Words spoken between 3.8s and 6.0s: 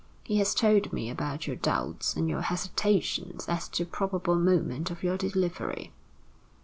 the probable moment of your delivery."